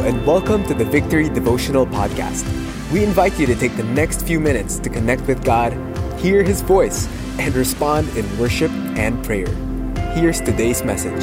and 0.00 0.26
welcome 0.26 0.64
to 0.64 0.72
the 0.72 0.84
Victory 0.84 1.28
Devotional 1.28 1.84
Podcast. 1.84 2.48
We 2.90 3.04
invite 3.04 3.38
you 3.38 3.44
to 3.44 3.54
take 3.54 3.76
the 3.76 3.84
next 3.84 4.26
few 4.26 4.40
minutes 4.40 4.78
to 4.78 4.88
connect 4.88 5.26
with 5.28 5.44
God, 5.44 5.74
hear 6.18 6.42
His 6.42 6.62
voice, 6.62 7.06
and 7.38 7.54
respond 7.54 8.08
in 8.16 8.24
worship 8.38 8.70
and 8.96 9.22
prayer. 9.22 9.46
Here's 10.16 10.40
today's 10.40 10.82
message. 10.82 11.20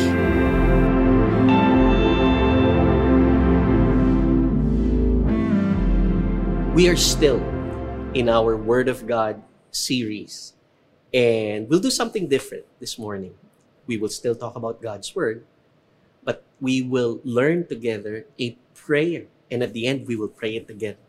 We 6.75 6.87
are 6.87 6.95
still 6.95 7.41
in 8.13 8.29
our 8.29 8.55
Word 8.55 8.89
of 8.89 9.07
God 9.07 9.41
series, 9.71 10.53
and 11.11 11.67
we'll 11.67 11.79
do 11.79 11.89
something 11.89 12.27
different 12.27 12.65
this 12.79 12.99
morning. 12.99 13.33
We 13.87 13.97
will 13.97 14.09
still 14.09 14.35
talk 14.35 14.55
about 14.55 14.83
God's 14.83 15.15
Word, 15.15 15.47
we 16.59 16.81
will 16.81 17.21
learn 17.23 17.67
together 17.67 18.25
a 18.39 18.57
prayer, 18.73 19.27
and 19.51 19.61
at 19.61 19.73
the 19.73 19.87
end, 19.87 20.07
we 20.07 20.15
will 20.15 20.31
pray 20.31 20.55
it 20.55 20.67
together. 20.67 21.01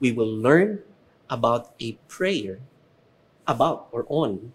We 0.00 0.12
will 0.12 0.30
learn 0.30 0.82
about 1.30 1.74
a 1.80 1.92
prayer 2.08 2.60
about 3.46 3.88
or 3.92 4.06
on 4.08 4.52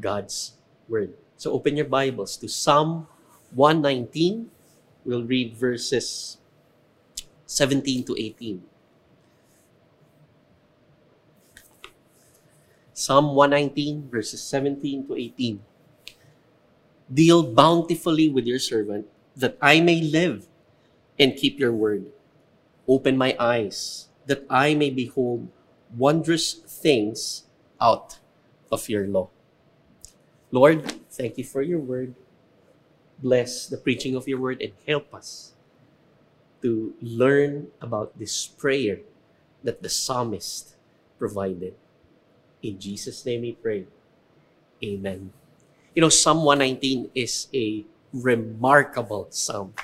God's 0.00 0.54
Word. 0.88 1.14
So 1.36 1.52
open 1.52 1.76
your 1.76 1.86
Bibles 1.86 2.36
to 2.38 2.48
Psalm 2.48 3.06
119. 3.54 4.50
We'll 5.04 5.24
read 5.24 5.56
verses 5.56 6.38
17 7.46 8.04
to 8.04 8.14
18. 8.18 8.62
Psalm 12.92 13.34
119, 13.34 14.10
verses 14.10 14.42
17 14.42 15.08
to 15.08 15.16
18. 15.16 15.62
Deal 17.08 17.42
bountifully 17.42 18.28
with 18.28 18.46
your 18.46 18.58
servant, 18.58 19.08
that 19.40 19.56
I 19.60 19.80
may 19.80 20.00
live 20.00 20.46
and 21.18 21.36
keep 21.36 21.58
your 21.58 21.72
word. 21.72 22.12
Open 22.86 23.16
my 23.16 23.36
eyes, 23.38 24.08
that 24.26 24.44
I 24.48 24.74
may 24.74 24.90
behold 24.90 25.48
wondrous 25.96 26.54
things 26.54 27.44
out 27.80 28.18
of 28.70 28.88
your 28.88 29.06
law. 29.06 29.28
Lord, 30.50 30.84
thank 31.10 31.38
you 31.38 31.44
for 31.44 31.62
your 31.62 31.78
word. 31.78 32.14
Bless 33.22 33.66
the 33.66 33.76
preaching 33.76 34.14
of 34.14 34.28
your 34.28 34.40
word 34.40 34.60
and 34.60 34.72
help 34.86 35.12
us 35.14 35.52
to 36.62 36.94
learn 37.00 37.68
about 37.80 38.18
this 38.18 38.46
prayer 38.46 39.00
that 39.62 39.82
the 39.82 39.88
psalmist 39.88 40.74
provided. 41.18 41.74
In 42.62 42.78
Jesus' 42.78 43.24
name 43.24 43.42
we 43.42 43.52
pray. 43.52 43.86
Amen. 44.82 45.32
You 45.94 46.02
know, 46.02 46.08
Psalm 46.08 46.44
119 46.44 47.10
is 47.14 47.48
a 47.52 47.84
remarkable 48.12 49.26
psalm. 49.30 49.74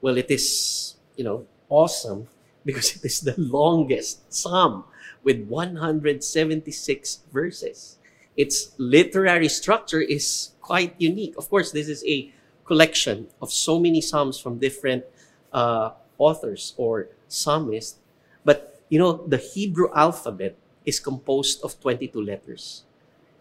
Well, 0.00 0.16
it 0.16 0.30
is, 0.30 0.96
you 1.16 1.24
know, 1.24 1.46
awesome 1.68 2.28
because 2.64 2.96
it 2.96 3.04
is 3.04 3.20
the 3.20 3.34
longest 3.36 4.32
psalm 4.32 4.84
with 5.22 5.46
176 5.46 7.20
verses. 7.32 7.98
Its 8.36 8.72
literary 8.78 9.48
structure 9.48 10.00
is 10.00 10.50
quite 10.60 10.94
unique. 10.98 11.34
Of 11.36 11.48
course, 11.48 11.72
this 11.72 11.88
is 11.88 12.04
a 12.06 12.32
collection 12.64 13.28
of 13.40 13.52
so 13.52 13.78
many 13.78 14.00
psalms 14.00 14.38
from 14.38 14.58
different 14.58 15.04
uh, 15.52 15.90
authors 16.18 16.74
or 16.76 17.08
psalmists. 17.28 17.98
But, 18.44 18.80
you 18.88 18.98
know, 18.98 19.24
the 19.26 19.38
Hebrew 19.38 19.88
alphabet 19.94 20.56
is 20.84 21.00
composed 21.00 21.62
of 21.62 21.80
22 21.80 22.20
letters. 22.20 22.84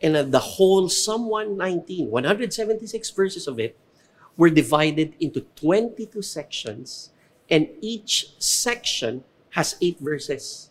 And 0.01 0.15
uh, 0.15 0.23
the 0.23 0.39
whole 0.39 0.89
Psalm 0.89 1.29
119, 1.29 2.09
176 2.09 3.09
verses 3.11 3.47
of 3.47 3.59
it, 3.59 3.77
were 4.37 4.49
divided 4.49 5.13
into 5.19 5.41
22 5.55 6.21
sections, 6.21 7.11
and 7.49 7.69
each 7.81 8.33
section 8.39 9.23
has 9.51 9.75
eight 9.81 9.99
verses. 9.99 10.69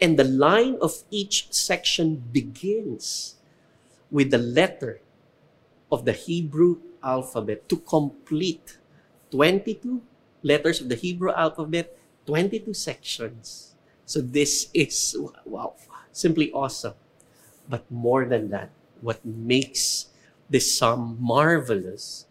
And 0.00 0.18
the 0.18 0.24
line 0.24 0.78
of 0.80 1.04
each 1.10 1.52
section 1.52 2.16
begins 2.32 3.36
with 4.10 4.30
the 4.30 4.38
letter 4.38 5.00
of 5.92 6.04
the 6.04 6.12
Hebrew 6.12 6.78
alphabet 7.02 7.68
to 7.68 7.76
complete 7.76 8.78
22 9.30 10.02
letters 10.42 10.80
of 10.80 10.88
the 10.88 10.96
Hebrew 10.96 11.32
alphabet, 11.32 11.96
22 12.26 12.74
sections. 12.74 13.74
So 14.06 14.20
this 14.20 14.68
is, 14.74 15.16
wow, 15.44 15.74
simply 16.12 16.50
awesome. 16.52 16.94
But 17.68 17.88
more 17.90 18.24
than 18.24 18.50
that, 18.50 18.70
what 19.00 19.24
makes 19.24 20.06
this 20.48 20.76
psalm 20.76 21.16
marvelous 21.20 22.26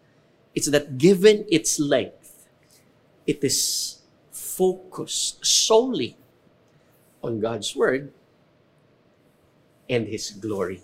is 0.54 0.70
that 0.70 0.98
given 0.98 1.44
its 1.48 1.78
length, 1.78 2.48
it 3.26 3.42
is 3.44 4.00
focused 4.30 5.44
solely 5.44 6.16
on 7.22 7.40
God's 7.40 7.76
word 7.76 8.12
and 9.88 10.08
His 10.08 10.30
glory. 10.30 10.82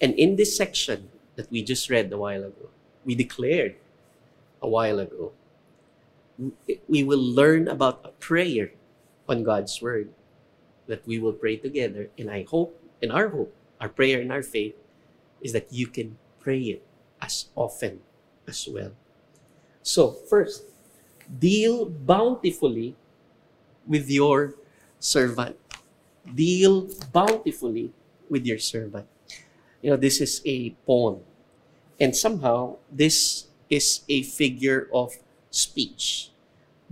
And 0.00 0.14
in 0.14 0.36
this 0.36 0.56
section 0.56 1.10
that 1.36 1.50
we 1.50 1.62
just 1.62 1.88
read 1.90 2.12
a 2.12 2.18
while 2.18 2.44
ago, 2.44 2.68
we 3.04 3.14
declared 3.14 3.76
a 4.60 4.68
while 4.68 4.98
ago, 4.98 5.32
we 6.88 7.04
will 7.04 7.22
learn 7.22 7.68
about 7.68 8.00
a 8.04 8.10
prayer 8.18 8.72
on 9.28 9.44
God's 9.44 9.80
word 9.80 10.10
that 10.86 11.06
we 11.06 11.18
will 11.18 11.32
pray 11.32 11.56
together. 11.56 12.10
And 12.18 12.30
I 12.30 12.44
hope, 12.48 12.78
and 13.00 13.12
our 13.12 13.28
hope, 13.28 13.54
our 13.80 13.88
prayer 13.88 14.20
and 14.20 14.32
our 14.32 14.42
faith 14.42 14.74
is 15.40 15.52
that 15.52 15.72
you 15.72 15.86
can 15.86 16.18
pray 16.40 16.60
it 16.60 16.82
as 17.20 17.46
often 17.54 18.00
as 18.46 18.68
well. 18.70 18.92
So, 19.82 20.12
first, 20.28 20.64
deal 21.26 21.86
bountifully 21.86 22.94
with 23.86 24.08
your 24.10 24.54
servant. 24.98 25.56
Deal 26.34 26.88
bountifully 27.12 27.92
with 28.30 28.46
your 28.46 28.58
servant. 28.58 29.06
You 29.82 29.90
know, 29.90 29.96
this 29.96 30.20
is 30.20 30.40
a 30.44 30.70
poem. 30.86 31.20
And 31.98 32.14
somehow, 32.14 32.78
this 32.90 33.46
is 33.68 34.02
a 34.08 34.22
figure 34.22 34.88
of 34.92 35.16
speech 35.50 36.30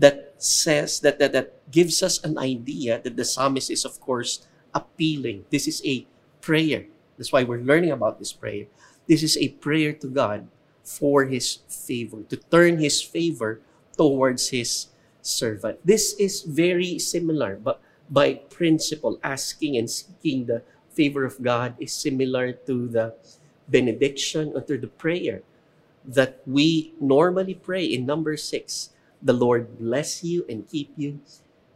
that 0.00 0.32
says 0.38 1.00
that, 1.00 1.18
that 1.18 1.32
that 1.32 1.70
gives 1.70 2.02
us 2.02 2.24
an 2.24 2.38
idea 2.38 3.00
that 3.04 3.16
the 3.16 3.24
psalmist 3.24 3.70
is 3.70 3.84
of 3.84 4.00
course 4.00 4.48
appealing 4.72 5.44
this 5.50 5.68
is 5.68 5.82
a 5.84 6.06
prayer 6.40 6.86
that's 7.16 7.32
why 7.32 7.44
we're 7.44 7.60
learning 7.60 7.92
about 7.92 8.18
this 8.18 8.32
prayer 8.32 8.64
this 9.06 9.22
is 9.22 9.36
a 9.36 9.48
prayer 9.60 9.92
to 9.92 10.08
god 10.08 10.48
for 10.90 11.24
his 11.30 11.62
favor 11.68 12.22
to 12.28 12.36
turn 12.50 12.78
his 12.78 13.00
favor 13.00 13.60
towards 13.96 14.50
his 14.50 14.88
servant 15.22 15.78
this 15.84 16.14
is 16.18 16.42
very 16.42 16.98
similar 16.98 17.54
but 17.56 17.80
by 18.10 18.34
principle 18.50 19.20
asking 19.22 19.76
and 19.76 19.88
seeking 19.90 20.46
the 20.46 20.62
favor 20.90 21.24
of 21.24 21.42
god 21.42 21.76
is 21.78 21.92
similar 21.92 22.52
to 22.52 22.88
the 22.88 23.14
benediction 23.68 24.50
or 24.54 24.60
to 24.60 24.76
the 24.78 24.90
prayer 24.98 25.42
that 26.04 26.40
we 26.46 26.92
normally 26.98 27.54
pray 27.54 27.84
in 27.84 28.04
number 28.04 28.36
six 28.36 28.90
the 29.22 29.36
Lord 29.36 29.78
bless 29.78 30.24
you 30.24 30.46
and 30.48 30.68
keep 30.68 30.92
you. 30.96 31.20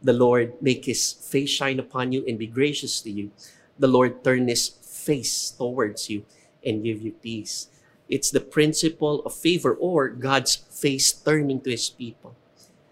The 0.01 0.13
Lord 0.13 0.61
make 0.61 0.85
his 0.85 1.13
face 1.13 1.49
shine 1.49 1.79
upon 1.79 2.11
you 2.11 2.25
and 2.27 2.37
be 2.37 2.47
gracious 2.47 3.01
to 3.01 3.11
you. 3.11 3.31
The 3.77 3.87
Lord 3.87 4.23
turn 4.23 4.47
his 4.47 4.69
face 4.69 5.51
towards 5.51 6.09
you 6.09 6.25
and 6.65 6.83
give 6.83 7.01
you 7.01 7.11
peace. 7.11 7.69
It's 8.09 8.29
the 8.29 8.39
principle 8.39 9.25
of 9.25 9.33
favor 9.33 9.73
or 9.73 10.09
God's 10.09 10.55
face 10.55 11.11
turning 11.11 11.61
to 11.61 11.71
his 11.71 11.89
people. 11.89 12.35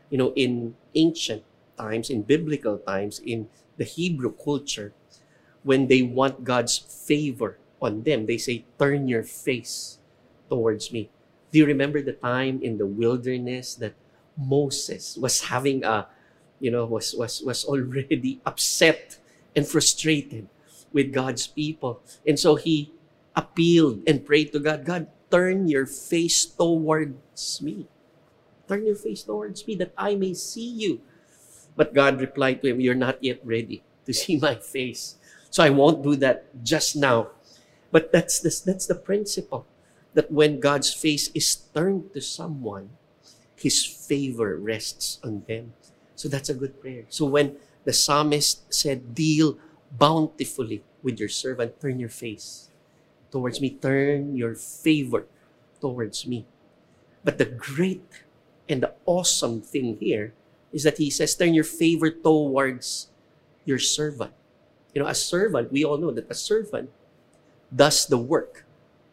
You 0.10 0.18
know, 0.18 0.34
in 0.36 0.76
ancient 0.96 1.44
times, 1.78 2.10
in 2.10 2.24
biblical 2.24 2.78
times, 2.78 3.20
in 3.20 3.50
the 3.78 3.84
Hebrew 3.84 4.34
culture, 4.34 4.94
when 5.64 5.88
they 5.88 6.02
want 6.02 6.44
God's 6.44 6.78
favor 6.78 7.58
on 7.82 8.04
them, 8.04 8.26
they 8.26 8.38
say, 8.38 8.66
Turn 8.78 9.08
your 9.08 9.24
face 9.24 10.00
towards 10.50 10.92
me. 10.92 11.10
Do 11.52 11.60
you 11.60 11.66
remember 11.66 12.02
the 12.02 12.14
time 12.14 12.62
in 12.62 12.78
the 12.78 12.88
wilderness 12.88 13.76
that 13.76 13.94
Moses 14.38 15.18
was 15.18 15.42
having 15.54 15.84
a, 15.84 16.08
you 16.60 16.72
know, 16.72 16.86
was, 16.86 17.14
was, 17.14 17.42
was 17.42 17.66
already 17.66 18.42
upset 18.46 19.18
and 19.56 19.68
frustrated 19.68 20.48
with 20.92 21.12
God's 21.12 21.48
people. 21.48 22.02
And 22.26 22.40
so 22.40 22.56
he 22.56 22.92
appealed 23.36 24.02
and 24.08 24.26
prayed 24.26 24.52
to 24.54 24.60
God, 24.60 24.86
God, 24.86 25.08
turn 25.32 25.68
your 25.68 25.86
face 25.86 26.46
towards 26.46 27.62
me. 27.62 27.88
Turn 28.68 28.86
your 28.86 28.96
face 28.96 29.24
towards 29.24 29.66
me 29.68 29.76
that 29.76 29.94
I 29.98 30.16
may 30.16 30.34
see 30.34 30.70
you. 30.70 31.02
But 31.76 31.94
God 31.94 32.22
replied 32.22 32.62
to 32.62 32.70
him, 32.70 32.80
You're 32.80 32.96
not 32.96 33.24
yet 33.24 33.42
ready 33.44 33.84
to 34.06 34.14
see 34.22 34.38
my 34.38 34.56
face. 34.56 35.16
So 35.50 35.64
I 35.64 35.70
won't 35.70 36.04
do 36.04 36.16
that 36.18 36.64
just 36.64 36.96
now. 36.96 37.30
But 37.92 38.12
that's 38.12 38.40
the, 38.40 38.50
that's 38.66 38.88
the 38.88 38.96
principle 38.96 39.66
that 40.14 40.32
when 40.32 40.60
God's 40.60 40.94
face 40.94 41.30
is 41.34 41.56
turned 41.74 42.14
to 42.14 42.22
someone, 42.22 42.90
his 43.58 43.86
favor 43.86 44.58
rests 44.58 45.20
on 45.24 45.44
them. 45.48 45.74
So 46.16 46.30
that's 46.30 46.50
a 46.50 46.54
good 46.54 46.80
prayer. 46.82 47.06
So 47.10 47.26
when 47.26 47.58
the 47.86 47.94
psalmist 47.94 48.74
said, 48.74 49.14
Deal 49.14 49.58
bountifully 49.92 50.84
with 51.02 51.20
your 51.20 51.30
servant, 51.30 51.82
turn 51.82 52.00
your 52.00 52.10
face 52.10 52.70
towards 53.34 53.58
me, 53.58 53.72
turn 53.74 54.38
your 54.38 54.54
favor 54.54 55.26
towards 55.82 56.30
me. 56.30 56.46
But 57.26 57.42
the 57.42 57.50
great 57.50 58.06
and 58.70 58.86
the 58.86 58.94
awesome 59.10 59.60
thing 59.60 59.98
here 60.00 60.38
is 60.72 60.86
that 60.86 61.02
he 61.02 61.10
says, 61.10 61.34
turn 61.34 61.58
your 61.58 61.66
favor 61.66 62.14
towards 62.14 63.10
your 63.66 63.80
servant. 63.80 64.38
You 64.94 65.02
know, 65.02 65.10
a 65.10 65.18
servant, 65.18 65.74
we 65.74 65.84
all 65.84 65.98
know 65.98 66.12
that 66.14 66.30
a 66.30 66.38
servant 66.38 66.94
does 67.74 68.06
the 68.06 68.22
work 68.22 68.66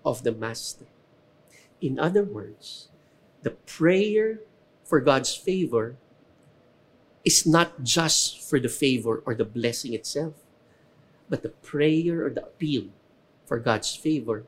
of 0.05 0.23
the 0.23 0.32
master. 0.32 0.84
In 1.81 1.99
other 1.99 2.23
words, 2.23 2.93
the 3.40 3.56
prayer 3.64 4.40
for 4.84 5.00
God's 5.00 5.32
favor 5.32 5.96
is 7.25 7.46
not 7.46 7.82
just 7.82 8.44
for 8.44 8.61
the 8.61 8.69
favor 8.69 9.23
or 9.25 9.34
the 9.34 9.49
blessing 9.49 9.94
itself, 9.94 10.34
but 11.31 11.40
the 11.40 11.56
prayer 11.64 12.26
or 12.26 12.31
the 12.31 12.44
appeal 12.44 12.93
for 13.50 13.58
God's 13.58 13.99
favor 13.99 14.47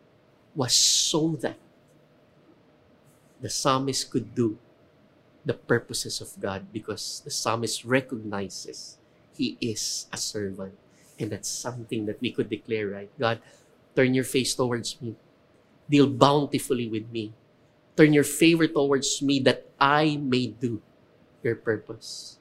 was 0.55 0.79
so 0.79 1.35
that 1.43 1.59
the 3.43 3.51
psalmist 3.51 4.15
could 4.15 4.31
do 4.31 4.63
the 5.43 5.59
purposes 5.59 6.23
of 6.23 6.39
God 6.39 6.71
because 6.71 7.19
the 7.27 7.35
psalmist 7.35 7.83
recognizes 7.83 9.03
he 9.35 9.59
is 9.59 10.07
a 10.15 10.17
servant. 10.17 10.79
And 11.19 11.35
that's 11.35 11.51
something 11.51 12.07
that 12.07 12.23
we 12.23 12.31
could 12.31 12.49
declare, 12.49 12.95
right? 12.95 13.11
God, 13.19 13.43
turn 13.97 14.15
your 14.15 14.23
face 14.23 14.55
towards 14.55 14.95
me. 15.03 15.17
Deal 15.91 16.07
bountifully 16.07 16.87
with 16.87 17.11
me. 17.11 17.35
Turn 17.97 18.15
your 18.15 18.23
favor 18.23 18.69
towards 18.69 19.21
me 19.21 19.41
that 19.41 19.67
I 19.81 20.15
may 20.15 20.47
do 20.47 20.81
your 21.43 21.57
purpose. 21.57 22.39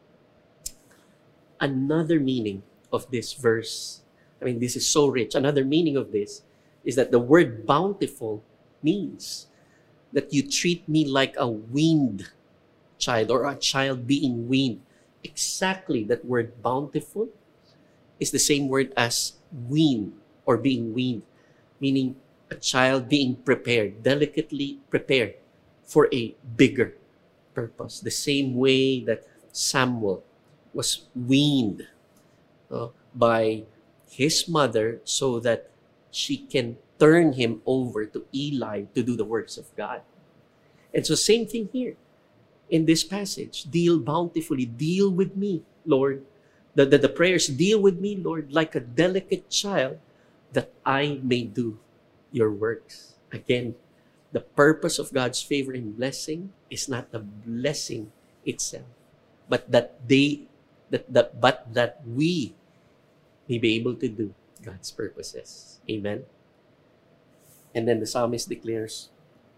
Another 1.60 2.20
meaning 2.20 2.62
of 2.94 3.10
this 3.10 3.34
verse, 3.34 4.06
I 4.40 4.46
mean, 4.46 4.60
this 4.60 4.76
is 4.76 4.86
so 4.86 5.08
rich. 5.08 5.34
Another 5.34 5.66
meaning 5.66 5.98
of 5.98 6.12
this 6.12 6.44
is 6.84 6.96
that 6.96 7.12
the 7.12 7.20
word 7.20 7.66
bountiful 7.66 8.44
means 8.82 9.48
that 10.14 10.34
you 10.34 10.44
treat 10.44 10.88
me 10.88 11.06
like 11.06 11.36
a 11.38 11.48
weaned 11.48 12.30
child 12.98 13.32
or 13.32 13.46
a 13.46 13.56
child 13.56 14.08
being 14.08 14.48
weaned. 14.48 14.82
Exactly 15.24 16.04
that 16.06 16.26
word 16.26 16.62
bountiful 16.62 17.30
is 18.20 18.32
the 18.32 18.40
same 18.40 18.68
word 18.68 18.94
as 18.96 19.34
wean 19.52 20.14
or 20.46 20.58
being 20.58 20.94
weaned, 20.94 21.24
meaning 21.80 22.16
a 22.50 22.56
child 22.56 23.10
being 23.10 23.36
prepared, 23.36 24.04
delicately 24.04 24.80
prepared 24.90 25.36
for 25.84 26.08
a 26.14 26.36
bigger 26.56 26.94
purpose. 27.54 28.00
The 28.00 28.12
same 28.12 28.56
way 28.56 29.04
that 29.06 29.26
Samuel 29.52 30.24
was 30.74 31.08
weaned 31.16 31.88
uh, 32.70 32.88
by 33.16 33.64
his 34.10 34.48
mother 34.48 35.02
so 35.04 35.40
that 35.40 35.71
she 36.12 36.38
can 36.38 36.78
turn 37.00 37.34
him 37.34 37.62
over 37.66 38.06
to 38.06 38.26
Eli 38.36 38.86
to 38.94 39.02
do 39.02 39.16
the 39.16 39.26
works 39.26 39.58
of 39.58 39.74
God. 39.76 40.02
And 40.94 41.08
so, 41.08 41.16
same 41.16 41.48
thing 41.48 41.70
here 41.72 41.96
in 42.70 42.86
this 42.86 43.04
passage. 43.04 43.64
Deal 43.72 43.98
bountifully, 43.98 44.66
deal 44.66 45.10
with 45.10 45.36
me, 45.36 45.64
Lord. 45.86 46.24
The, 46.76 46.86
the, 46.86 46.98
the 47.00 47.10
prayers, 47.10 47.48
deal 47.48 47.82
with 47.82 48.00
me, 48.00 48.16
Lord, 48.16 48.54
like 48.54 48.76
a 48.76 48.80
delicate 48.80 49.50
child, 49.50 50.00
that 50.54 50.72
I 50.86 51.20
may 51.24 51.44
do 51.44 51.80
your 52.32 52.52
works. 52.52 53.16
Again, 53.32 53.76
the 54.32 54.40
purpose 54.40 55.00
of 55.00 55.12
God's 55.12 55.42
favor 55.42 55.74
and 55.74 55.96
blessing 55.96 56.52
is 56.70 56.88
not 56.88 57.12
the 57.12 57.20
blessing 57.20 58.12
itself, 58.46 58.88
but 59.50 59.70
that 59.72 60.00
they, 60.08 60.48
that, 60.90 61.12
that 61.12 61.42
but 61.42 61.68
that 61.74 62.00
we 62.08 62.56
may 63.50 63.58
be 63.58 63.76
able 63.76 63.96
to 63.96 64.08
do 64.08 64.34
God's 64.64 64.92
purposes. 64.92 65.80
Amen. 65.90 66.24
And 67.74 67.88
then 67.88 68.00
the 68.00 68.08
psalmist 68.08 68.50
declares, 68.50 69.10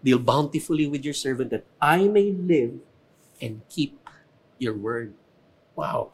Deal 0.04 0.18
bountifully 0.18 0.86
with 0.86 1.04
your 1.04 1.14
servant 1.16 1.50
that 1.50 1.64
I 1.80 2.08
may 2.08 2.30
live 2.30 2.76
and 3.40 3.62
keep 3.68 3.96
your 4.58 4.76
word. 4.76 5.14
Wow. 5.74 6.12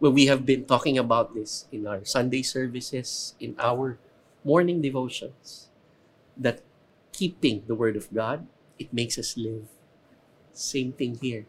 Well, 0.00 0.12
we 0.12 0.26
have 0.26 0.44
been 0.44 0.66
talking 0.66 0.98
about 0.98 1.32
this 1.32 1.66
in 1.70 1.86
our 1.86 2.04
Sunday 2.04 2.42
services, 2.42 3.34
in 3.40 3.54
our 3.58 3.98
morning 4.44 4.82
devotions, 4.82 5.70
that 6.36 6.60
keeping 7.12 7.62
the 7.66 7.74
word 7.74 7.96
of 7.96 8.12
God, 8.12 8.46
it 8.78 8.92
makes 8.92 9.16
us 9.18 9.36
live. 9.36 9.70
Same 10.52 10.92
thing 10.92 11.16
here. 11.22 11.46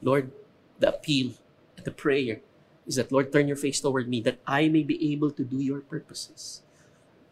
Lord, 0.00 0.30
the 0.78 0.94
appeal, 0.94 1.34
the 1.82 1.90
prayer 1.90 2.40
is 2.86 2.96
that, 2.96 3.12
Lord, 3.12 3.32
turn 3.32 3.48
your 3.48 3.56
face 3.56 3.80
toward 3.80 4.08
me 4.08 4.20
that 4.22 4.38
I 4.46 4.68
may 4.68 4.82
be 4.82 5.12
able 5.12 5.30
to 5.32 5.44
do 5.44 5.58
your 5.58 5.80
purposes. 5.80 6.62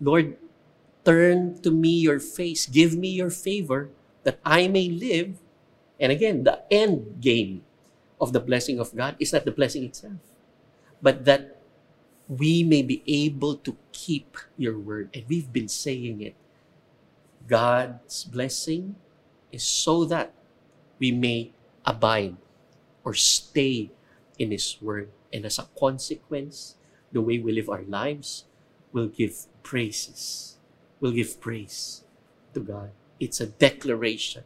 Lord, 0.01 0.37
turn 1.05 1.61
to 1.63 1.71
me 1.71 1.91
your 2.01 2.21
face, 2.21 2.67
give 2.67 2.97
me 2.97 3.09
your 3.09 3.31
favor 3.31 3.91
that 4.23 4.39
I 4.45 4.69
may 4.69 4.89
live. 4.89 5.39
And 5.99 6.13
again, 6.13 6.45
the 6.45 6.63
end 6.71 7.21
game 7.21 7.63
of 8.21 8.33
the 8.33 8.41
blessing 8.41 8.79
of 8.79 8.95
God 8.95 9.17
is 9.19 9.33
not 9.33 9.45
the 9.45 9.51
blessing 9.51 9.85
itself, 9.85 10.21
but 11.03 11.25
that 11.25 11.57
we 12.29 12.63
may 12.63 12.83
be 12.83 13.03
able 13.07 13.57
to 13.57 13.77
keep 13.93 14.37
your 14.57 14.79
word. 14.79 15.11
And 15.13 15.25
we've 15.29 15.53
been 15.53 15.69
saying 15.69 16.21
it. 16.21 16.37
God's 17.49 18.25
blessing 18.25 18.95
is 19.51 19.65
so 19.65 20.05
that 20.05 20.33
we 21.01 21.11
may 21.11 21.51
abide 21.85 22.37
or 23.03 23.15
stay 23.15 23.91
in 24.39 24.53
His 24.53 24.77
word. 24.81 25.11
And 25.33 25.45
as 25.45 25.59
a 25.59 25.69
consequence, 25.79 26.77
the 27.13 27.21
way 27.21 27.39
we 27.39 27.53
live 27.53 27.69
our 27.69 27.83
lives 27.83 28.45
will 28.93 29.09
give 29.09 29.47
praises, 29.63 30.57
will 31.01 31.13
give 31.13 31.41
praise 31.41 32.05
to 32.55 32.61
God. 32.61 32.91
It's 33.19 33.41
a 33.41 33.47
declaration 33.47 34.45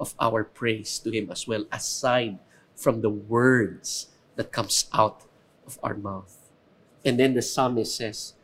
of 0.00 0.14
our 0.18 0.44
praise 0.44 0.98
to 1.00 1.10
Him 1.10 1.30
as 1.30 1.46
well, 1.46 1.66
aside 1.70 2.38
from 2.74 3.00
the 3.00 3.10
words 3.10 4.08
that 4.36 4.52
comes 4.52 4.86
out 4.92 5.24
of 5.66 5.78
our 5.82 5.94
mouth. 5.94 6.50
And 7.04 7.18
then 7.18 7.34
the 7.34 7.42
psalmist 7.42 7.96
says, 7.96 8.34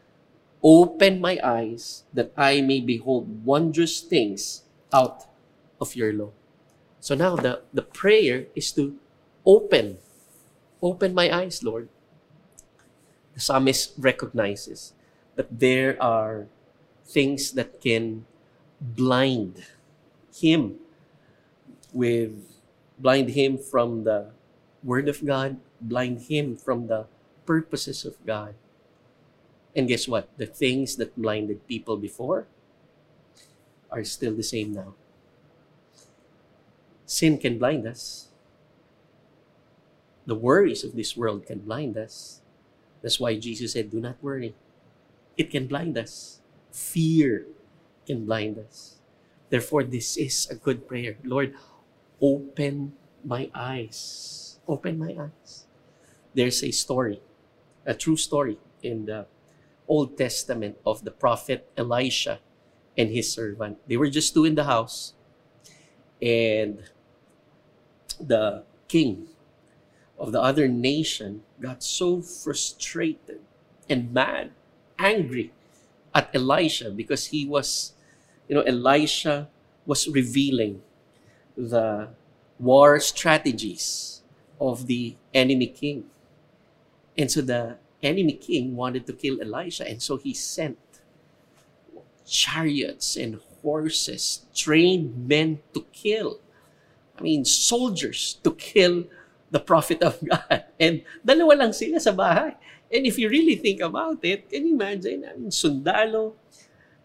Open 0.62 1.20
my 1.20 1.38
eyes 1.43 2.02
that 2.12 2.32
I 2.37 2.61
may 2.61 2.81
behold 2.81 3.44
wondrous 3.44 4.00
things 4.00 4.64
out 4.93 5.25
of 5.81 5.94
your 5.94 6.12
law. 6.12 6.32
So 7.00 7.14
now 7.14 7.37
the, 7.37 7.62
the 7.73 7.82
prayer 7.82 8.46
is 8.56 8.73
to 8.73 8.99
open 9.46 9.99
Open 10.83 11.15
my 11.15 11.31
eyes, 11.35 11.63
Lord. 11.63 11.89
The 13.35 13.41
psalmist 13.41 13.95
recognizes 13.99 14.93
that 15.35 15.61
there 15.61 16.01
are 16.03 16.47
things 17.05 17.53
that 17.53 17.81
can 17.81 18.27
blind 18.81 19.65
him 20.35 20.77
with 21.93 22.35
blind 22.99 23.31
him 23.31 23.58
from 23.58 24.05
the 24.05 24.31
word 24.82 25.08
of 25.08 25.25
God, 25.25 25.56
blind 25.81 26.23
him 26.31 26.56
from 26.56 26.87
the 26.87 27.06
purposes 27.47 28.05
of 28.05 28.15
God. 28.27 28.55
And 29.75 29.89
guess 29.89 30.08
what? 30.08 30.29
The 30.37 30.47
things 30.47 30.97
that 30.97 31.15
blinded 31.17 31.67
people 31.67 31.97
before 31.97 32.47
are 33.91 34.05
still 34.05 34.35
the 34.35 34.43
same 34.43 34.75
now. 34.75 34.94
Sin 37.06 37.39
can 37.39 37.58
blind 37.58 37.87
us 37.87 38.28
the 40.29 40.37
worries 40.37 40.85
of 40.85 40.93
this 40.93 41.17
world 41.17 41.47
can 41.49 41.65
blind 41.65 41.97
us. 41.97 42.43
That's 43.01 43.19
why 43.19 43.41
Jesus 43.41 43.73
said, 43.73 43.91
Do 43.91 43.99
not 43.99 44.20
worry. 44.20 44.55
It 45.39 45.51
can 45.51 45.67
blind 45.67 45.97
us. 45.97 46.41
Fear 46.70 47.47
can 48.06 48.27
blind 48.27 48.58
us. 48.61 49.01
Therefore, 49.49 49.82
this 49.85 50.19
is 50.19 50.47
a 50.51 50.55
good 50.55 50.87
prayer. 50.87 51.17
Lord, 51.25 51.55
open 52.20 52.93
my 53.25 53.49
eyes. 53.55 54.61
Open 54.69 54.99
my 54.99 55.17
eyes. 55.17 55.65
There's 56.35 56.63
a 56.63 56.73
story, 56.73 57.23
a 57.87 57.94
true 57.94 58.20
story 58.20 58.58
in 58.82 59.06
the 59.06 59.25
Old 59.89 60.19
Testament 60.19 60.77
of 60.85 61.08
the 61.08 61.11
prophet 61.11 61.73
Elisha 61.75 62.41
and 62.99 63.08
his 63.08 63.32
servant. 63.32 63.79
They 63.89 63.97
were 63.97 64.11
just 64.11 64.35
two 64.35 64.44
in 64.44 64.56
the 64.56 64.65
house. 64.65 65.15
And 66.20 66.85
the 68.20 68.65
king 68.89 69.29
of 70.19 70.32
the 70.32 70.41
other 70.41 70.69
nation 70.69 71.43
got 71.60 71.82
so 71.82 72.20
frustrated 72.20 73.41
and 73.89 74.13
mad, 74.13 74.51
angry 74.98 75.53
at 76.15 76.31
Elisha 76.34 76.91
because 76.91 77.27
he 77.27 77.46
was, 77.46 77.93
you 78.48 78.55
know, 78.55 78.63
Elisha 78.63 79.48
was 79.87 80.08
revealing 80.08 80.82
the 81.56 82.08
war 82.58 83.01
strategies 83.01 84.22
of 84.60 84.87
the 84.87 85.15
enemy 85.32 85.67
king. 85.67 86.05
And 87.17 87.31
so 87.31 87.41
the 87.41 87.77
enemy 88.03 88.32
king 88.32 88.77
wanted 88.77 89.06
to 89.06 89.13
kill 89.13 89.41
Elisha, 89.41 89.89
and 89.89 90.03
so 90.03 90.17
he 90.17 90.34
sent 90.34 90.79
chariots 92.27 93.17
and 93.17 93.41
horses, 93.63 94.46
trained 94.55 95.29
men 95.29 95.60
to 95.75 95.84
kill. 95.93 96.41
I 97.19 97.22
mean, 97.22 97.44
soldiers 97.44 98.39
to 98.44 98.53
kill 98.53 99.05
the 99.50 99.60
prophet 99.60 100.02
of 100.05 100.20
God. 100.20 100.64
And 100.82 101.02
dalawa 101.24 101.67
lang 101.67 101.72
sila 101.72 101.98
sa 102.00 102.12
bahay. 102.12 102.55
And 102.88 103.05
if 103.05 103.20
you 103.20 103.28
really 103.28 103.56
think 103.60 103.84
about 103.84 104.24
it, 104.24 104.48
can 104.48 104.64
you 104.64 104.72
imagine, 104.72 105.24
I 105.28 105.36
mean, 105.36 105.52
sundalo, 105.52 106.40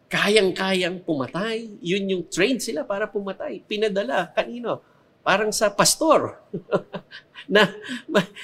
kayang-kayang 0.07 1.03
pumatay. 1.03 1.81
Yun 1.81 2.03
yung 2.07 2.23
trained 2.29 2.61
sila 2.61 2.85
para 2.85 3.09
pumatay. 3.09 3.65
Pinadala, 3.65 4.31
kanino? 4.31 4.79
Parang 5.25 5.51
sa 5.51 5.73
pastor. 5.73 6.39
na 7.51 7.67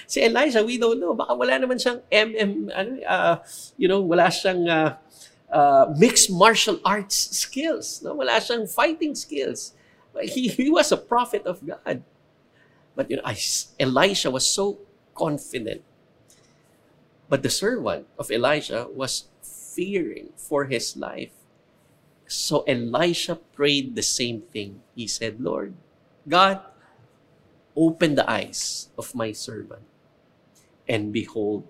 si 0.03 0.19
Elijah, 0.19 0.65
we 0.65 0.75
don't 0.75 0.99
know. 0.99 1.15
Baka 1.15 1.31
wala 1.37 1.55
naman 1.55 1.79
siyang 1.79 2.01
MM, 2.11 2.51
ano, 2.73 2.91
uh, 3.05 3.35
you 3.79 3.87
know, 3.87 4.03
wala 4.03 4.27
siyang 4.27 4.67
uh, 4.67 4.97
uh, 5.53 5.93
mixed 5.95 6.33
martial 6.33 6.81
arts 6.83 7.15
skills. 7.37 8.01
No? 8.03 8.17
Wala 8.17 8.41
siyang 8.41 8.67
fighting 8.67 9.13
skills. 9.13 9.77
He, 10.19 10.49
he 10.49 10.67
was 10.67 10.91
a 10.91 10.99
prophet 10.99 11.45
of 11.45 11.63
God. 11.63 12.03
But 12.99 13.07
you 13.09 13.15
know, 13.15 13.31
Elisha 13.79 14.27
was 14.27 14.43
so 14.43 14.83
confident. 15.15 15.87
But 17.29 17.43
the 17.43 17.49
servant 17.49 18.11
of 18.19 18.29
Elijah 18.29 18.91
was 18.91 19.31
fearing 19.39 20.35
for 20.35 20.65
his 20.65 20.97
life. 20.97 21.31
So 22.27 22.67
Elisha 22.67 23.39
prayed 23.55 23.95
the 23.95 24.03
same 24.03 24.41
thing. 24.41 24.83
He 24.99 25.07
said, 25.07 25.39
Lord, 25.39 25.75
God, 26.27 26.59
open 27.71 28.15
the 28.19 28.29
eyes 28.29 28.89
of 28.97 29.15
my 29.15 29.31
servant. 29.31 29.87
And 30.83 31.13
behold, 31.13 31.63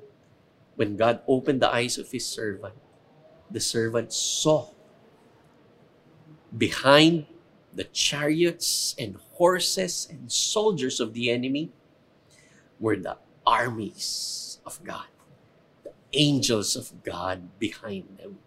when 0.81 0.97
God 0.97 1.21
opened 1.27 1.61
the 1.61 1.69
eyes 1.69 1.99
of 1.99 2.09
his 2.09 2.25
servant, 2.25 2.73
the 3.51 3.61
servant 3.61 4.13
saw 4.13 4.73
behind 6.57 7.27
the 7.71 7.83
chariots 7.83 8.95
and 8.97 9.21
horses 9.39 10.05
and 10.11 10.29
soldiers 10.29 10.99
of 10.99 11.15
the 11.15 11.31
enemy 11.31 11.71
were 12.75 12.99
the 12.99 13.15
armies 13.47 14.59
of 14.67 14.83
God, 14.83 15.07
the 15.83 15.95
angels 16.11 16.75
of 16.75 16.91
God 17.07 17.47
behind 17.57 18.19
them. 18.19 18.43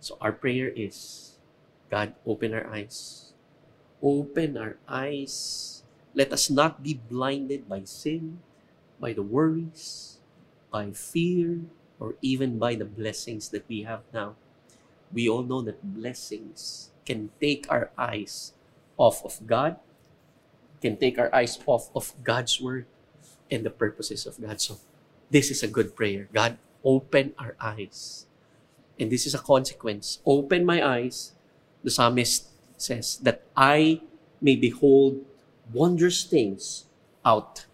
So 0.00 0.16
our 0.24 0.32
prayer 0.32 0.72
is 0.72 1.36
God, 1.92 2.14
open 2.24 2.52
our 2.52 2.64
eyes. 2.68 3.32
Open 4.00 4.56
our 4.56 4.76
eyes. 4.88 5.82
Let 6.14 6.32
us 6.32 6.48
not 6.48 6.82
be 6.82 6.94
blinded 6.96 7.68
by 7.68 7.84
sin, 7.84 8.40
by 9.00 9.12
the 9.12 9.24
worries, 9.24 10.20
by 10.72 10.92
fear, 10.92 11.60
or 11.98 12.14
even 12.22 12.58
by 12.58 12.74
the 12.74 12.84
blessings 12.84 13.48
that 13.50 13.68
we 13.68 13.82
have 13.82 14.04
now. 14.12 14.36
We 15.12 15.28
all 15.28 15.42
know 15.42 15.62
that 15.62 15.82
blessings 15.82 16.92
can 17.04 17.30
take 17.40 17.66
our 17.72 17.90
eyes 17.96 18.52
off 18.98 19.24
of 19.24 19.46
God, 19.46 19.76
can 20.82 20.96
take 20.96 21.18
our 21.18 21.32
eyes 21.34 21.58
off 21.66 21.90
of 21.94 22.12
God's 22.22 22.60
word 22.60 22.86
and 23.50 23.64
the 23.64 23.70
purposes 23.70 24.26
of 24.26 24.40
God. 24.40 24.60
So, 24.60 24.76
this 25.30 25.50
is 25.50 25.62
a 25.62 25.68
good 25.68 25.96
prayer. 25.96 26.28
God, 26.32 26.58
open 26.84 27.32
our 27.38 27.56
eyes. 27.60 28.26
And 28.98 29.10
this 29.10 29.26
is 29.26 29.34
a 29.34 29.38
consequence. 29.38 30.20
Open 30.26 30.66
my 30.66 30.84
eyes, 30.84 31.32
the 31.82 31.90
psalmist 31.90 32.48
says, 32.76 33.16
that 33.22 33.42
I 33.56 34.02
may 34.40 34.56
behold 34.56 35.24
wondrous 35.72 36.24
things 36.24 36.86
out 37.24 37.66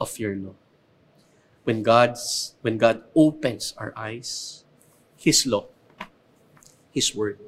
of 0.00 0.18
your 0.18 0.34
law 0.34 0.54
when 1.64 1.82
God's 1.82 2.54
when 2.62 2.78
God 2.78 3.02
opens 3.14 3.74
our 3.78 3.92
eyes, 3.96 4.64
His 5.16 5.46
law, 5.46 5.66
His 6.90 7.14
word 7.14 7.38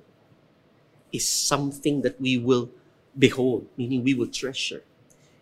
is 1.13 1.29
something 1.29 2.03
that 2.03 2.21
we 2.21 2.39
will 2.39 2.71
behold, 3.19 3.67
meaning 3.77 4.03
we 4.03 4.15
will 4.15 4.29
treasure. 4.29 4.83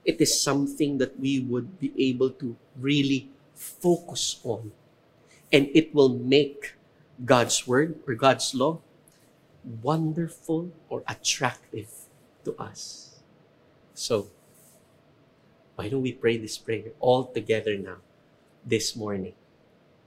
It 0.05 0.21
is 0.21 0.41
something 0.41 0.99
that 0.99 1.19
we 1.19 1.41
would 1.41 1.79
be 1.79 1.93
able 1.97 2.31
to 2.43 2.57
really 2.79 3.31
focus 3.55 4.41
on. 4.43 4.73
And 5.53 5.69
it 5.75 5.95
will 5.95 6.09
make 6.09 6.75
God's 7.25 7.67
word 7.67 8.01
or 8.07 8.15
God's 8.15 8.55
law 8.55 8.81
wonderful 9.83 10.73
or 10.89 11.05
attractive 11.07 11.89
to 12.45 12.57
us. 12.59 13.21
So, 13.95 14.29
why 15.77 15.89
don't 15.89 16.03
we 16.03 16.13
pray 16.13 16.37
this 16.37 16.59
prayer 16.59 16.91
all 16.99 17.27
together 17.27 17.77
now? 17.79 17.99
this 18.65 18.95
morning. 18.97 19.35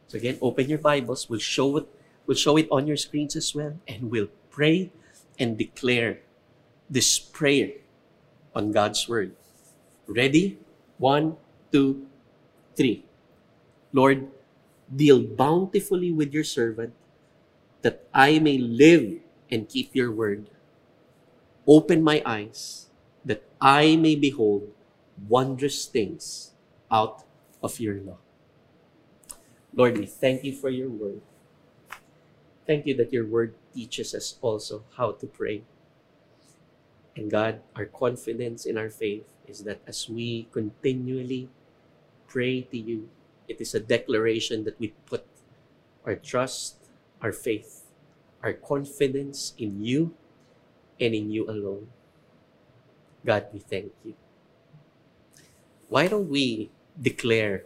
So 0.08 0.18
again, 0.18 0.38
open 0.42 0.70
your 0.70 0.80
Bibles. 0.80 1.30
We'll 1.30 1.40
show 1.40 1.78
it, 1.78 1.88
we'll 2.26 2.38
show 2.38 2.58
it 2.58 2.68
on 2.72 2.88
your 2.88 2.98
screens 2.98 3.36
as 3.36 3.54
well, 3.54 3.78
and 3.88 4.10
we'll 4.10 4.32
pray 4.50 4.92
and 5.40 5.58
declare 5.58 6.20
this 6.90 7.20
prayer 7.20 7.72
on 8.54 8.72
God's 8.72 9.08
word. 9.08 9.36
Ready? 10.08 10.60
One, 10.98 11.38
two, 11.72 12.08
three. 12.76 13.06
Lord, 13.92 14.28
deal 14.94 15.22
bountifully 15.24 16.12
with 16.12 16.34
your 16.34 16.44
servant 16.44 16.94
that 17.82 18.08
I 18.14 18.40
may 18.40 18.58
live 18.58 19.20
and 19.50 19.70
keep 19.70 19.96
your 19.96 20.12
word. 20.12 20.50
Open 21.68 22.04
my 22.04 22.22
eyes 22.26 22.88
that 23.24 23.44
I 23.60 23.96
may 23.96 24.16
behold 24.16 24.70
wondrous 25.28 25.86
things 25.86 26.52
out 26.92 27.24
of 27.64 27.80
your 27.80 28.02
law. 28.02 28.18
Lord, 29.74 29.98
we 29.98 30.06
thank 30.06 30.44
you 30.44 30.54
for 30.54 30.70
your 30.70 30.90
word. 30.90 31.22
Thank 32.66 32.86
you 32.86 32.96
that 32.98 33.12
your 33.12 33.26
word 33.26 33.56
teaches 33.74 34.16
us 34.16 34.38
also 34.42 34.84
how 34.98 35.12
to 35.14 35.28
pray. 35.28 35.64
And 37.16 37.32
God, 37.32 37.62
our 37.76 37.86
confidence 37.86 38.66
in 38.66 38.78
our 38.78 38.90
faith 38.90 39.24
is 39.48 39.64
that 39.64 39.80
as 39.88 40.10
we 40.10 40.48
continually 40.52 41.50
pray 42.28 42.62
to 42.72 42.78
you, 42.78 43.10
it 43.48 43.62
is 43.62 43.74
a 43.74 43.80
declaration 43.80 44.64
that 44.66 44.80
we 44.80 44.94
put 45.06 45.26
our 46.06 46.16
trust, 46.16 46.76
our 47.22 47.32
faith, 47.32 47.86
our 48.44 48.54
confidence 48.54 49.54
in 49.58 49.84
you 49.84 50.14
and 51.00 51.16
in 51.16 51.32
you 51.32 51.48
alone. 51.50 51.88
God, 53.26 53.48
we 53.54 53.60
thank 53.60 53.94
you. 54.04 54.14
Why 55.88 56.08
don't 56.08 56.30
we 56.30 56.70
declare 57.00 57.64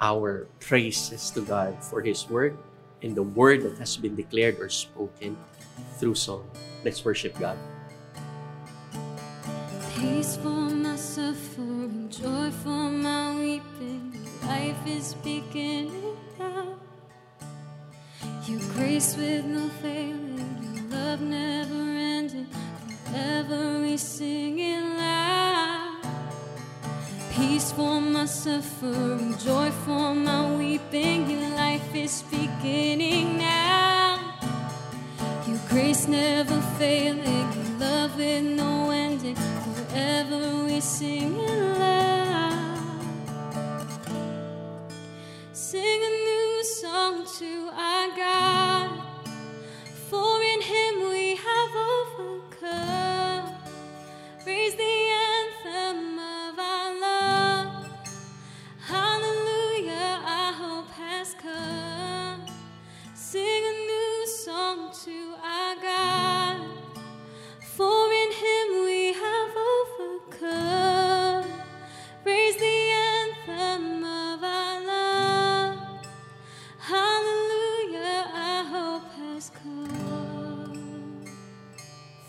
our 0.00 0.48
praises 0.60 1.30
to 1.30 1.44
God 1.44 1.76
for 1.84 2.00
His 2.00 2.28
word 2.28 2.56
and 3.02 3.14
the 3.14 3.22
word 3.22 3.62
that 3.62 3.78
has 3.78 3.96
been 3.96 4.16
declared 4.16 4.58
or 4.58 4.68
spoken 4.68 5.36
through 6.00 6.14
song. 6.14 6.48
Let's 6.84 7.04
worship 7.04 7.38
God. 7.38 7.56
Peace 10.00 10.34
for 10.36 10.48
my 10.48 10.96
suffering, 10.96 12.08
joy 12.08 12.50
for 12.64 12.88
my 12.90 13.34
weeping. 13.34 14.16
Life 14.46 14.86
is 14.86 15.12
beginning 15.22 16.16
now. 16.38 16.68
Your 18.46 18.60
grace 18.72 19.14
with 19.14 19.44
no 19.44 19.68
failing, 19.82 20.56
your 20.62 20.98
love 20.98 21.20
never 21.20 21.82
ending. 22.14 22.46
Forever 23.04 23.82
we 23.82 23.98
sing 23.98 24.58
it 24.58 24.82
loud. 24.96 26.02
Peace 27.34 27.70
for 27.72 28.00
my 28.00 28.24
suffering, 28.24 29.36
joy 29.36 29.70
for 29.84 30.14
my 30.14 30.56
weeping. 30.56 31.28
Your 31.28 31.50
life 31.50 31.94
is 31.94 32.22
beginning 32.30 33.36
now. 33.36 34.38
Your 35.46 35.60
grace 35.68 36.08
never 36.08 36.58
failing, 36.78 37.52
your 37.52 37.78
love 37.78 38.16
with 38.16 38.44
no. 38.44 38.99
Forever 39.90 40.66
we 40.66 40.80
sing 40.80 41.36
it 41.36 41.78
loud. 41.78 42.78
Sing 45.52 45.80
a 45.82 46.10
new 46.28 46.64
song 46.64 47.26
to 47.38 47.70
our 47.74 47.89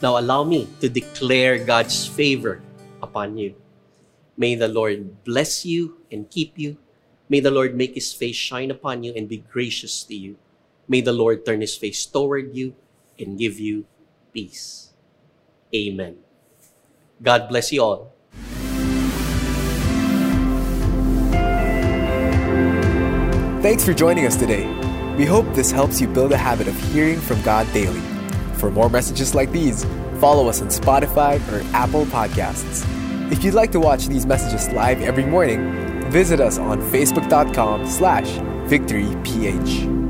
Now 0.01 0.17
allow 0.17 0.43
me 0.43 0.67
to 0.81 0.89
declare 0.89 1.61
God's 1.61 2.07
favor 2.07 2.61
upon 3.01 3.37
you. 3.37 3.53
May 4.35 4.55
the 4.55 4.67
Lord 4.67 5.23
bless 5.23 5.63
you 5.63 6.01
and 6.11 6.29
keep 6.29 6.57
you. 6.57 6.77
May 7.29 7.39
the 7.39 7.53
Lord 7.53 7.77
make 7.77 7.93
his 7.93 8.11
face 8.11 8.35
shine 8.35 8.71
upon 8.71 9.03
you 9.03 9.13
and 9.15 9.29
be 9.29 9.45
gracious 9.45 10.03
to 10.09 10.15
you. 10.15 10.37
May 10.89 11.01
the 11.01 11.13
Lord 11.13 11.45
turn 11.45 11.61
his 11.61 11.77
face 11.77 12.05
toward 12.05 12.55
you 12.57 12.73
and 13.19 13.37
give 13.37 13.59
you 13.59 13.85
peace. 14.33 14.89
Amen. 15.73 16.17
God 17.21 17.47
bless 17.47 17.71
you 17.71 17.83
all. 17.83 18.11
Thanks 23.61 23.85
for 23.85 23.93
joining 23.93 24.25
us 24.25 24.35
today. 24.35 24.65
We 25.15 25.25
hope 25.25 25.45
this 25.53 25.69
helps 25.69 26.01
you 26.01 26.07
build 26.07 26.31
a 26.33 26.37
habit 26.37 26.67
of 26.67 26.75
hearing 26.91 27.21
from 27.21 27.39
God 27.43 27.71
daily. 27.71 28.10
For 28.61 28.69
more 28.69 28.89
messages 28.89 29.33
like 29.33 29.51
these, 29.51 29.85
follow 30.19 30.47
us 30.47 30.61
on 30.61 30.67
Spotify 30.67 31.41
or 31.51 31.65
Apple 31.75 32.05
Podcasts. 32.05 32.85
If 33.31 33.43
you'd 33.43 33.55
like 33.55 33.71
to 33.71 33.79
watch 33.79 34.05
these 34.05 34.27
messages 34.27 34.69
live 34.69 35.01
every 35.01 35.25
morning, 35.25 36.11
visit 36.11 36.39
us 36.39 36.59
on 36.59 36.79
facebook.com 36.79 37.87
slash 37.87 38.27
victoryph. 38.69 40.00